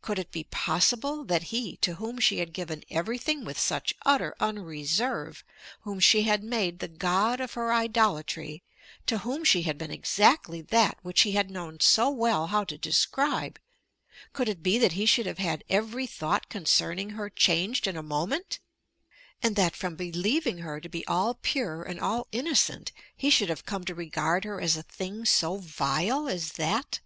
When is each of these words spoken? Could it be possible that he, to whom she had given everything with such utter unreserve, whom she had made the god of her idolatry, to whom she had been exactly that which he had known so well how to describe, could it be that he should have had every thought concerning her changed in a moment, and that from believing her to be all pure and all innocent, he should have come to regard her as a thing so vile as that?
Could 0.00 0.18
it 0.18 0.30
be 0.30 0.44
possible 0.44 1.22
that 1.26 1.42
he, 1.52 1.76
to 1.82 1.96
whom 1.96 2.18
she 2.18 2.38
had 2.38 2.54
given 2.54 2.82
everything 2.88 3.44
with 3.44 3.58
such 3.60 3.92
utter 4.06 4.34
unreserve, 4.40 5.44
whom 5.82 6.00
she 6.00 6.22
had 6.22 6.42
made 6.42 6.78
the 6.78 6.88
god 6.88 7.40
of 7.42 7.52
her 7.52 7.70
idolatry, 7.70 8.62
to 9.04 9.18
whom 9.18 9.44
she 9.44 9.60
had 9.64 9.76
been 9.76 9.90
exactly 9.90 10.62
that 10.62 10.96
which 11.02 11.24
he 11.24 11.32
had 11.32 11.50
known 11.50 11.78
so 11.78 12.08
well 12.08 12.46
how 12.46 12.64
to 12.64 12.78
describe, 12.78 13.58
could 14.32 14.48
it 14.48 14.62
be 14.62 14.78
that 14.78 14.92
he 14.92 15.04
should 15.04 15.26
have 15.26 15.36
had 15.36 15.62
every 15.68 16.06
thought 16.06 16.48
concerning 16.48 17.10
her 17.10 17.28
changed 17.28 17.86
in 17.86 17.98
a 17.98 18.02
moment, 18.02 18.60
and 19.42 19.56
that 19.56 19.76
from 19.76 19.94
believing 19.94 20.56
her 20.64 20.80
to 20.80 20.88
be 20.88 21.06
all 21.06 21.34
pure 21.34 21.82
and 21.82 22.00
all 22.00 22.26
innocent, 22.32 22.92
he 23.14 23.28
should 23.28 23.50
have 23.50 23.66
come 23.66 23.84
to 23.84 23.94
regard 23.94 24.42
her 24.44 24.58
as 24.58 24.78
a 24.78 24.82
thing 24.82 25.26
so 25.26 25.58
vile 25.58 26.26
as 26.30 26.52
that? 26.52 27.00